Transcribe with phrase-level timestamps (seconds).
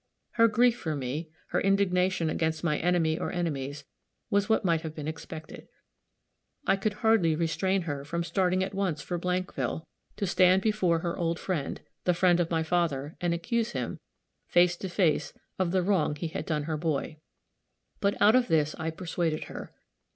[0.31, 3.85] Her grief for me, her indignation against my enemy or enemies,
[4.31, 5.67] was what might have been expected.
[6.65, 9.83] I could hardly restrain her from starting at once for Blankville,
[10.15, 13.99] to stand before her old friend, the friend of my father, and accuse him,
[14.47, 17.17] face to face, of the wrong he had done her boy.
[17.99, 19.71] But, out of this I persuaded her.